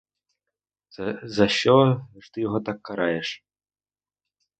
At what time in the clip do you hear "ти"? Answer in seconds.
2.33-2.41